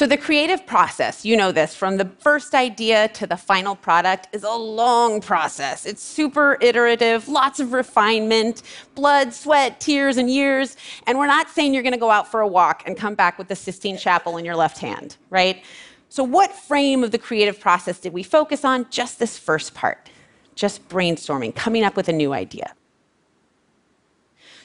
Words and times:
So, 0.00 0.06
the 0.06 0.16
creative 0.16 0.64
process, 0.64 1.26
you 1.26 1.36
know 1.36 1.52
this, 1.52 1.74
from 1.74 1.98
the 1.98 2.06
first 2.20 2.54
idea 2.54 3.08
to 3.08 3.26
the 3.26 3.36
final 3.36 3.76
product 3.76 4.34
is 4.34 4.44
a 4.44 4.50
long 4.50 5.20
process. 5.20 5.84
It's 5.84 6.02
super 6.02 6.56
iterative, 6.62 7.28
lots 7.28 7.60
of 7.60 7.74
refinement, 7.74 8.62
blood, 8.94 9.34
sweat, 9.34 9.78
tears, 9.78 10.16
and 10.16 10.30
years. 10.30 10.78
And 11.06 11.18
we're 11.18 11.26
not 11.26 11.50
saying 11.50 11.74
you're 11.74 11.82
going 11.82 11.92
to 11.92 11.98
go 11.98 12.10
out 12.10 12.30
for 12.30 12.40
a 12.40 12.48
walk 12.48 12.82
and 12.86 12.96
come 12.96 13.14
back 13.14 13.36
with 13.36 13.48
the 13.48 13.54
Sistine 13.54 13.98
Chapel 13.98 14.38
in 14.38 14.44
your 14.46 14.56
left 14.56 14.78
hand, 14.78 15.18
right? 15.28 15.62
So, 16.08 16.24
what 16.24 16.50
frame 16.50 17.04
of 17.04 17.10
the 17.10 17.18
creative 17.18 17.60
process 17.60 17.98
did 17.98 18.14
we 18.14 18.22
focus 18.22 18.64
on? 18.64 18.86
Just 18.88 19.18
this 19.18 19.36
first 19.36 19.74
part, 19.74 20.08
just 20.54 20.88
brainstorming, 20.88 21.54
coming 21.54 21.84
up 21.84 21.94
with 21.94 22.08
a 22.08 22.14
new 22.14 22.32
idea. 22.32 22.72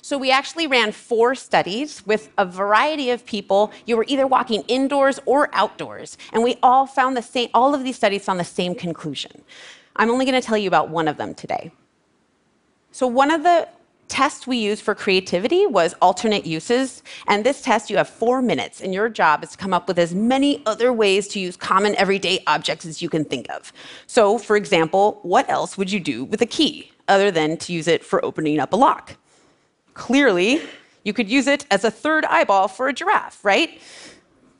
So 0.05 0.19
we 0.19 0.29
actually 0.29 0.67
ran 0.67 0.91
four 0.91 1.33
studies 1.33 2.05
with 2.05 2.29
a 2.37 2.45
variety 2.45 3.09
of 3.09 3.25
people. 3.25 3.71
You 3.87 3.97
were 3.97 4.05
either 4.07 4.27
walking 4.27 4.61
indoors 4.67 5.19
or 5.25 5.49
outdoors, 5.51 6.19
and 6.31 6.43
we 6.43 6.59
all 6.61 6.85
found 6.85 7.17
the 7.17 7.23
same 7.23 7.49
all 7.55 7.73
of 7.73 7.83
these 7.83 7.95
studies 7.95 8.23
found 8.23 8.39
the 8.39 8.43
same 8.43 8.75
conclusion. 8.75 9.41
I'm 9.95 10.11
only 10.11 10.23
going 10.23 10.39
to 10.39 10.45
tell 10.45 10.59
you 10.59 10.67
about 10.67 10.89
one 10.89 11.07
of 11.07 11.17
them 11.17 11.33
today. 11.33 11.71
So 12.91 13.07
one 13.07 13.31
of 13.31 13.41
the 13.41 13.67
tests 14.07 14.45
we 14.45 14.57
used 14.57 14.83
for 14.83 14.93
creativity 14.93 15.65
was 15.65 15.95
alternate 16.03 16.45
uses. 16.45 17.01
And 17.25 17.43
this 17.43 17.63
test, 17.63 17.89
you 17.89 17.97
have 17.97 18.07
four 18.07 18.43
minutes, 18.43 18.81
and 18.81 18.93
your 18.93 19.09
job 19.09 19.43
is 19.43 19.53
to 19.53 19.57
come 19.57 19.73
up 19.73 19.87
with 19.87 19.97
as 19.97 20.13
many 20.13 20.61
other 20.67 20.93
ways 20.93 21.27
to 21.29 21.39
use 21.39 21.57
common 21.57 21.95
everyday 21.95 22.43
objects 22.45 22.85
as 22.85 23.01
you 23.01 23.09
can 23.09 23.25
think 23.25 23.49
of. 23.49 23.73
So, 24.05 24.37
for 24.37 24.55
example, 24.55 25.17
what 25.23 25.49
else 25.49 25.79
would 25.79 25.91
you 25.91 25.99
do 25.99 26.25
with 26.25 26.43
a 26.43 26.45
key 26.45 26.91
other 27.07 27.31
than 27.31 27.57
to 27.57 27.73
use 27.73 27.87
it 27.87 28.05
for 28.05 28.23
opening 28.23 28.59
up 28.59 28.71
a 28.71 28.75
lock? 28.75 29.17
Clearly, 29.95 30.61
you 31.03 31.13
could 31.13 31.29
use 31.29 31.47
it 31.47 31.65
as 31.71 31.83
a 31.83 31.89
third 31.89 32.25
eyeball 32.25 32.67
for 32.67 32.87
a 32.87 32.93
giraffe, 32.93 33.43
right? 33.43 33.81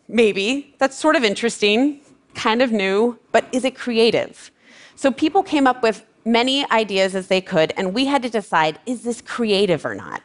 Maybe. 0.08 0.74
That's 0.80 0.98
sort 0.98 1.16
of 1.16 1.24
interesting, 1.24 2.02
kind 2.34 2.62
of 2.62 2.72
new, 2.72 3.20
but 3.32 3.46
is 3.52 3.64
it 3.64 3.76
creative? 3.76 4.50
So 4.96 5.12
people 5.12 5.44
came 5.44 5.68
up 5.68 5.84
with 5.84 6.04
many 6.26 6.70
ideas 6.72 7.16
as 7.16 7.28
they 7.28 7.42
could, 7.42 7.74
and 7.78 7.94
we 7.94 8.06
had 8.06 8.24
to 8.24 8.30
decide 8.30 8.80
is 8.86 9.04
this 9.04 9.22
creative 9.22 9.86
or 9.86 9.94
not? 9.94 10.22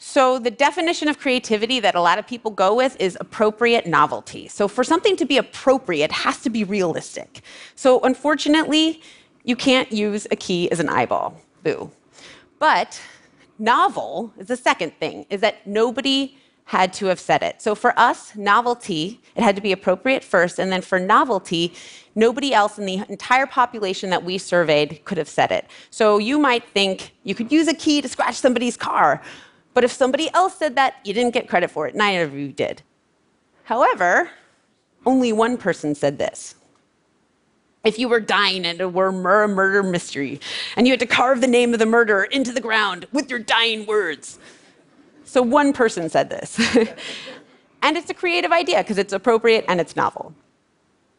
So, 0.00 0.38
the 0.38 0.50
definition 0.50 1.08
of 1.08 1.18
creativity 1.18 1.80
that 1.80 1.96
a 1.96 2.00
lot 2.00 2.20
of 2.20 2.26
people 2.26 2.52
go 2.52 2.72
with 2.72 2.96
is 3.00 3.18
appropriate 3.20 3.84
novelty. 3.84 4.46
So, 4.46 4.68
for 4.68 4.84
something 4.84 5.16
to 5.16 5.24
be 5.24 5.38
appropriate, 5.38 6.04
it 6.04 6.12
has 6.12 6.40
to 6.42 6.50
be 6.50 6.62
realistic. 6.62 7.42
So, 7.74 8.00
unfortunately, 8.00 9.02
you 9.42 9.56
can't 9.56 9.90
use 9.90 10.26
a 10.30 10.36
key 10.36 10.70
as 10.70 10.78
an 10.78 10.88
eyeball. 10.88 11.40
Boo. 11.64 11.90
But 12.60 13.00
novel 13.58 14.32
is 14.38 14.48
the 14.48 14.56
second 14.56 14.92
thing, 14.98 15.26
is 15.30 15.40
that 15.40 15.66
nobody 15.66 16.36
had 16.64 16.92
to 16.92 17.06
have 17.06 17.18
said 17.18 17.42
it. 17.42 17.62
So 17.62 17.74
for 17.74 17.98
us, 17.98 18.36
novelty, 18.36 19.22
it 19.34 19.42
had 19.42 19.56
to 19.56 19.62
be 19.62 19.72
appropriate 19.72 20.22
first, 20.22 20.58
and 20.58 20.70
then 20.70 20.82
for 20.82 21.00
novelty, 21.00 21.72
nobody 22.14 22.52
else 22.52 22.78
in 22.78 22.84
the 22.84 23.02
entire 23.08 23.46
population 23.46 24.10
that 24.10 24.22
we 24.22 24.36
surveyed 24.36 25.02
could 25.06 25.16
have 25.16 25.30
said 25.30 25.50
it. 25.50 25.64
So 25.90 26.18
you 26.18 26.38
might 26.38 26.68
think 26.68 27.12
you 27.24 27.34
could 27.34 27.50
use 27.50 27.68
a 27.68 27.74
key 27.74 28.02
to 28.02 28.08
scratch 28.08 28.34
somebody's 28.34 28.76
car, 28.76 29.22
but 29.72 29.82
if 29.82 29.92
somebody 29.92 30.28
else 30.34 30.56
said 30.58 30.76
that, 30.76 30.96
you 31.04 31.14
didn't 31.14 31.32
get 31.32 31.48
credit 31.48 31.70
for 31.70 31.86
it. 31.86 31.94
Neither 31.94 32.24
of 32.24 32.34
you 32.34 32.52
did. 32.52 32.82
However, 33.64 34.28
only 35.06 35.32
one 35.32 35.56
person 35.56 35.94
said 35.94 36.18
this 36.18 36.54
if 37.88 37.98
you 37.98 38.06
were 38.06 38.20
dying 38.20 38.66
and 38.66 38.80
it 38.80 38.92
were 38.92 39.08
a 39.08 39.48
murder 39.48 39.82
mystery, 39.82 40.40
and 40.76 40.86
you 40.86 40.92
had 40.92 41.00
to 41.00 41.06
carve 41.06 41.40
the 41.40 41.46
name 41.46 41.72
of 41.72 41.78
the 41.78 41.86
murderer 41.86 42.24
into 42.24 42.52
the 42.52 42.60
ground 42.60 43.06
with 43.12 43.30
your 43.30 43.38
dying 43.38 43.86
words. 43.86 44.38
So 45.24 45.40
one 45.40 45.72
person 45.72 46.10
said 46.10 46.28
this. 46.28 46.58
and 47.82 47.96
it's 47.96 48.10
a 48.10 48.14
creative 48.14 48.52
idea 48.52 48.78
because 48.78 48.98
it's 48.98 49.14
appropriate 49.14 49.64
and 49.68 49.80
it's 49.80 49.96
novel. 49.96 50.34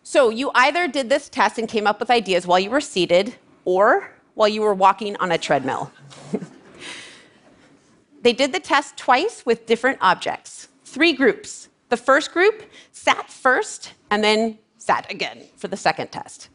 So 0.04 0.30
you 0.30 0.52
either 0.54 0.88
did 0.88 1.10
this 1.10 1.28
test 1.28 1.58
and 1.58 1.68
came 1.68 1.88
up 1.88 2.00
with 2.00 2.12
ideas 2.12 2.46
while 2.46 2.60
you 2.60 2.70
were 2.70 2.82
seated 2.82 3.36
or 3.66 4.12
while 4.36 4.48
you 4.48 4.62
were 4.62 4.76
walking 4.76 5.16
on 5.18 5.32
a 5.32 5.38
treadmill. 5.40 5.92
they 8.22 8.34
did 8.34 8.54
the 8.54 8.60
test 8.60 8.96
twice 8.96 9.44
with 9.44 9.66
different 9.66 9.98
objects, 10.02 10.68
three 10.86 11.14
groups. 11.14 11.70
The 11.90 11.98
first 11.98 12.32
group 12.32 12.64
sat 12.92 13.32
first 13.32 13.94
and 14.12 14.24
then 14.24 14.60
sat 14.78 15.10
again 15.12 15.44
for 15.58 15.68
the 15.68 15.78
second 15.78 16.12
test. 16.12 16.50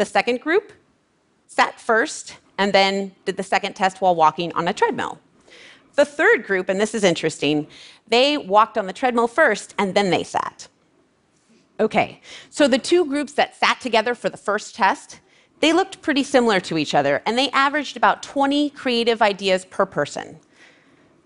The 0.00 0.06
second 0.06 0.40
group 0.40 0.72
sat 1.46 1.78
first 1.78 2.38
and 2.56 2.72
then 2.72 3.14
did 3.26 3.36
the 3.36 3.42
second 3.42 3.74
test 3.76 4.00
while 4.00 4.14
walking 4.14 4.50
on 4.54 4.66
a 4.66 4.72
treadmill. 4.72 5.18
The 5.94 6.06
third 6.06 6.46
group, 6.46 6.70
and 6.70 6.80
this 6.80 6.94
is 6.94 7.04
interesting, 7.04 7.66
they 8.08 8.38
walked 8.38 8.78
on 8.78 8.86
the 8.86 8.94
treadmill 8.94 9.28
first 9.28 9.74
and 9.76 9.94
then 9.94 10.08
they 10.08 10.24
sat. 10.24 10.68
Okay, 11.78 12.22
so 12.48 12.66
the 12.66 12.78
two 12.78 13.04
groups 13.04 13.34
that 13.34 13.54
sat 13.54 13.78
together 13.82 14.14
for 14.14 14.30
the 14.30 14.38
first 14.38 14.74
test, 14.74 15.20
they 15.60 15.74
looked 15.74 16.00
pretty 16.00 16.22
similar 16.22 16.60
to 16.60 16.78
each 16.78 16.94
other 16.94 17.20
and 17.26 17.36
they 17.36 17.50
averaged 17.50 17.98
about 17.98 18.22
20 18.22 18.70
creative 18.70 19.20
ideas 19.20 19.66
per 19.66 19.84
person. 19.84 20.40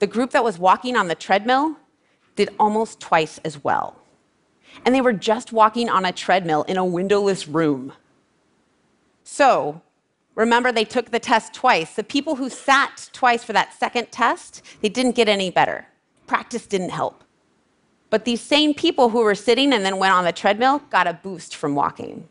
The 0.00 0.08
group 0.08 0.32
that 0.32 0.42
was 0.42 0.58
walking 0.58 0.96
on 0.96 1.06
the 1.06 1.14
treadmill 1.14 1.76
did 2.34 2.50
almost 2.58 2.98
twice 2.98 3.38
as 3.44 3.62
well 3.62 4.00
and 4.84 4.94
they 4.94 5.00
were 5.00 5.12
just 5.12 5.52
walking 5.52 5.88
on 5.88 6.04
a 6.04 6.12
treadmill 6.12 6.62
in 6.64 6.76
a 6.76 6.84
windowless 6.84 7.46
room. 7.46 7.92
So, 9.24 9.80
remember 10.34 10.70
they 10.70 10.84
took 10.84 11.10
the 11.10 11.18
test 11.18 11.54
twice. 11.54 11.94
The 11.94 12.04
people 12.04 12.36
who 12.36 12.48
sat 12.48 13.08
twice 13.12 13.42
for 13.42 13.54
that 13.54 13.74
second 13.74 14.12
test, 14.12 14.62
they 14.80 14.88
didn't 14.88 15.16
get 15.16 15.28
any 15.28 15.50
better. 15.50 15.86
Practice 16.26 16.66
didn't 16.66 16.90
help. 16.90 17.24
But 18.10 18.24
these 18.24 18.40
same 18.40 18.74
people 18.74 19.08
who 19.08 19.20
were 19.20 19.34
sitting 19.34 19.72
and 19.72 19.84
then 19.84 19.98
went 19.98 20.12
on 20.12 20.24
the 20.24 20.32
treadmill 20.32 20.78
got 20.90 21.08
a 21.08 21.14
boost 21.14 21.56
from 21.56 21.74
walking. 21.74 22.28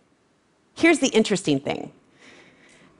Here's 0.76 1.00
the 1.00 1.10
interesting 1.10 1.60
thing 1.60 1.92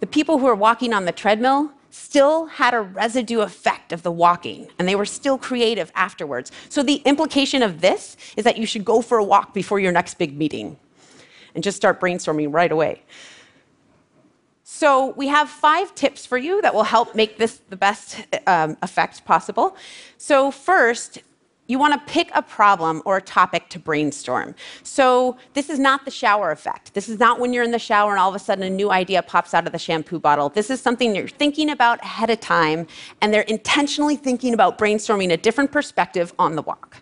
the 0.02 0.08
people 0.08 0.38
who 0.38 0.46
were 0.46 0.56
walking 0.56 0.94
on 0.94 1.06
the 1.06 1.14
treadmill 1.14 1.72
still 1.90 2.48
had 2.48 2.74
a 2.74 2.82
residue 2.82 3.40
effect 3.40 3.94
of 3.94 4.02
the 4.02 4.12
walking, 4.12 4.68
and 4.78 4.88
they 4.88 4.96
were 4.96 5.06
still 5.06 5.38
creative 5.38 5.92
afterwards. 5.96 6.52
So 6.68 6.82
the 6.82 6.96
implication 7.06 7.62
of 7.62 7.82
this 7.82 8.18
is 8.36 8.44
that 8.44 8.58
you 8.58 8.66
should 8.66 8.84
go 8.84 9.02
for 9.02 9.20
a 9.20 9.24
walk 9.24 9.54
before 9.54 9.80
your 9.80 9.92
next 9.92 10.16
big 10.16 10.36
meeting 10.36 10.78
and 11.54 11.64
just 11.64 11.78
start 11.78 12.02
brainstorming 12.02 12.52
right 12.52 12.72
away. 12.72 13.04
So, 14.76 15.10
we 15.10 15.28
have 15.28 15.50
five 15.50 15.94
tips 15.94 16.26
for 16.26 16.36
you 16.36 16.60
that 16.64 16.74
will 16.74 16.82
help 16.82 17.14
make 17.14 17.38
this 17.38 17.62
the 17.70 17.76
best 17.76 18.26
um, 18.48 18.76
effect 18.82 19.24
possible. 19.24 19.78
So, 20.18 20.50
first, 20.50 21.20
you 21.68 21.78
want 21.78 21.94
to 21.94 22.12
pick 22.12 22.32
a 22.34 22.42
problem 22.42 23.04
or 23.06 23.18
a 23.18 23.22
topic 23.22 23.70
to 23.70 23.78
brainstorm. 23.78 24.56
So, 24.82 25.38
this 25.54 25.70
is 25.70 25.78
not 25.78 26.06
the 26.06 26.12
shower 26.12 26.50
effect. 26.50 26.96
This 26.96 27.08
is 27.08 27.20
not 27.20 27.40
when 27.40 27.54
you're 27.54 27.64
in 27.64 27.70
the 27.70 27.78
shower 27.78 28.10
and 28.14 28.20
all 28.20 28.30
of 28.30 28.36
a 28.36 28.40
sudden 28.40 28.64
a 28.64 28.70
new 28.70 28.90
idea 28.90 29.22
pops 29.22 29.54
out 29.54 29.68
of 29.68 29.74
the 29.74 29.78
shampoo 29.78 30.18
bottle. 30.18 30.50
This 30.50 30.72
is 30.72 30.82
something 30.82 31.16
you're 31.16 31.28
thinking 31.28 31.70
about 31.70 32.02
ahead 32.02 32.32
of 32.32 32.40
time, 32.40 32.88
and 33.22 33.32
they're 33.32 33.42
intentionally 33.44 34.16
thinking 34.16 34.56
about 34.56 34.80
brainstorming 34.80 35.32
a 35.32 35.38
different 35.38 35.72
perspective 35.72 36.34
on 36.40 36.56
the 36.56 36.64
walk. 36.64 36.98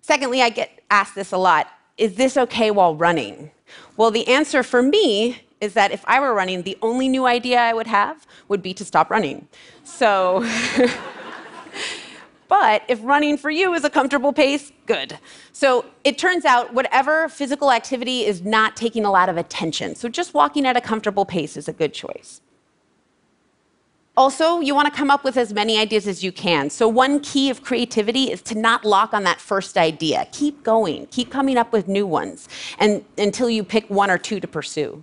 Secondly, 0.00 0.40
I 0.40 0.48
get 0.48 0.80
asked 0.90 1.14
this 1.14 1.30
a 1.30 1.38
lot 1.38 1.68
is 1.96 2.14
this 2.14 2.36
okay 2.36 2.70
while 2.70 2.96
running? 2.96 3.50
Well, 3.96 4.10
the 4.10 4.26
answer 4.26 4.62
for 4.62 4.82
me 4.82 5.43
is 5.64 5.74
that 5.74 5.90
if 5.90 6.04
I 6.06 6.20
were 6.20 6.32
running, 6.32 6.62
the 6.62 6.78
only 6.82 7.08
new 7.08 7.26
idea 7.26 7.58
I 7.58 7.74
would 7.74 7.88
have 7.88 8.26
would 8.48 8.62
be 8.62 8.72
to 8.74 8.84
stop 8.84 9.10
running. 9.10 9.48
So. 9.82 10.48
But 12.48 12.82
if 12.86 13.00
running 13.02 13.36
for 13.36 13.50
you 13.50 13.74
is 13.74 13.82
a 13.82 13.90
comfortable 13.90 14.32
pace, 14.32 14.70
good. 14.86 15.18
So 15.52 15.84
it 16.04 16.18
turns 16.18 16.44
out 16.44 16.72
whatever 16.72 17.28
physical 17.28 17.72
activity 17.72 18.24
is 18.24 18.42
not 18.42 18.76
taking 18.76 19.04
a 19.04 19.10
lot 19.10 19.28
of 19.28 19.36
attention. 19.36 19.94
So 19.96 20.08
just 20.08 20.34
walking 20.34 20.66
at 20.66 20.76
a 20.76 20.80
comfortable 20.80 21.24
pace 21.24 21.56
is 21.56 21.68
a 21.68 21.72
good 21.72 21.92
choice. 21.92 22.42
Also, 24.16 24.60
you 24.60 24.72
want 24.72 24.86
to 24.86 24.96
come 24.96 25.10
up 25.10 25.24
with 25.24 25.36
as 25.36 25.52
many 25.52 25.76
ideas 25.76 26.06
as 26.06 26.22
you 26.22 26.30
can. 26.30 26.70
So, 26.70 26.86
one 26.86 27.18
key 27.18 27.50
of 27.50 27.64
creativity 27.64 28.30
is 28.30 28.40
to 28.42 28.54
not 28.54 28.84
lock 28.84 29.12
on 29.12 29.24
that 29.24 29.40
first 29.40 29.76
idea. 29.76 30.28
Keep 30.30 30.62
going, 30.62 31.06
keep 31.06 31.32
coming 31.32 31.56
up 31.56 31.72
with 31.72 31.88
new 31.88 32.06
ones 32.06 32.48
and, 32.78 33.04
until 33.18 33.50
you 33.50 33.64
pick 33.64 33.90
one 33.90 34.12
or 34.12 34.18
two 34.18 34.38
to 34.38 34.46
pursue. 34.46 35.02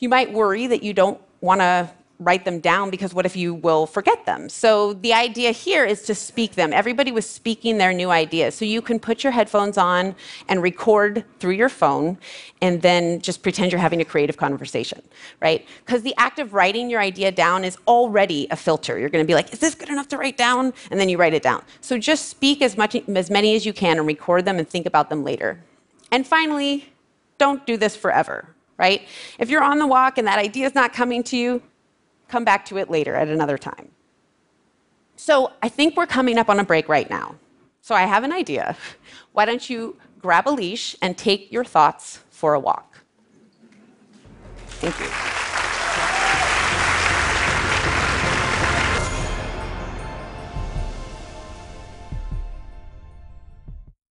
You 0.00 0.08
might 0.08 0.32
worry 0.32 0.66
that 0.66 0.82
you 0.82 0.92
don't 0.92 1.20
want 1.40 1.60
to 1.60 1.90
write 2.20 2.44
them 2.44 2.60
down 2.60 2.90
because 2.90 3.14
what 3.14 3.24
if 3.24 3.34
you 3.34 3.54
will 3.54 3.86
forget 3.86 4.26
them? 4.26 4.48
So 4.50 4.92
the 4.92 5.14
idea 5.14 5.52
here 5.52 5.86
is 5.86 6.02
to 6.02 6.14
speak 6.14 6.54
them. 6.54 6.72
Everybody 6.72 7.12
was 7.12 7.26
speaking 7.26 7.78
their 7.78 7.94
new 7.94 8.10
ideas. 8.10 8.54
So 8.54 8.66
you 8.66 8.82
can 8.82 9.00
put 9.00 9.24
your 9.24 9.32
headphones 9.32 9.78
on 9.78 10.14
and 10.46 10.62
record 10.62 11.24
through 11.38 11.52
your 11.52 11.70
phone 11.70 12.18
and 12.60 12.82
then 12.82 13.22
just 13.22 13.42
pretend 13.42 13.72
you're 13.72 13.80
having 13.80 14.02
a 14.02 14.04
creative 14.04 14.36
conversation, 14.36 15.00
right? 15.40 15.66
Because 15.84 16.02
the 16.02 16.14
act 16.18 16.38
of 16.38 16.52
writing 16.52 16.90
your 16.90 17.00
idea 17.00 17.32
down 17.32 17.64
is 17.64 17.78
already 17.86 18.46
a 18.50 18.56
filter. 18.56 18.98
You're 18.98 19.08
going 19.08 19.24
to 19.24 19.28
be 19.28 19.34
like, 19.34 19.52
is 19.52 19.58
this 19.58 19.74
good 19.74 19.88
enough 19.88 20.08
to 20.08 20.18
write 20.18 20.36
down? 20.36 20.74
And 20.90 21.00
then 21.00 21.08
you 21.08 21.16
write 21.16 21.32
it 21.32 21.42
down. 21.42 21.62
So 21.80 21.96
just 21.96 22.28
speak 22.28 22.60
as 22.60 22.76
much 22.76 22.94
as 22.94 23.30
many 23.30 23.56
as 23.56 23.64
you 23.64 23.72
can 23.72 23.96
and 23.96 24.06
record 24.06 24.44
them 24.44 24.58
and 24.58 24.68
think 24.68 24.84
about 24.84 25.08
them 25.08 25.24
later. 25.24 25.62
And 26.12 26.26
finally, 26.26 26.92
don't 27.38 27.64
do 27.64 27.78
this 27.78 27.96
forever, 27.96 28.54
right? 28.80 29.06
If 29.38 29.50
you're 29.50 29.62
on 29.62 29.78
the 29.78 29.86
walk 29.86 30.16
and 30.16 30.26
that 30.26 30.38
idea 30.38 30.66
is 30.66 30.74
not 30.74 30.94
coming 30.94 31.22
to 31.24 31.36
you, 31.36 31.62
come 32.28 32.44
back 32.44 32.64
to 32.64 32.78
it 32.78 32.90
later 32.90 33.14
at 33.14 33.28
another 33.28 33.58
time. 33.58 33.90
So 35.16 35.52
I 35.62 35.68
think 35.68 35.98
we're 35.98 36.06
coming 36.06 36.38
up 36.38 36.48
on 36.48 36.58
a 36.58 36.64
break 36.64 36.88
right 36.88 37.08
now. 37.10 37.34
So 37.82 37.94
I 37.94 38.02
have 38.02 38.24
an 38.24 38.32
idea. 38.32 38.74
Why 39.32 39.44
don't 39.44 39.68
you 39.68 39.96
grab 40.18 40.48
a 40.48 40.50
leash 40.50 40.96
and 41.02 41.16
take 41.16 41.52
your 41.52 41.64
thoughts 41.64 42.20
for 42.30 42.54
a 42.54 42.60
walk? 42.60 43.02
Thank 44.80 44.98
you. 44.98 45.39